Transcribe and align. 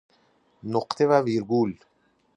نقطه 0.73 1.07
و 1.07 1.13
ویرگول 1.21 1.77